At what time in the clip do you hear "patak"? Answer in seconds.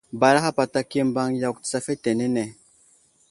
0.57-0.91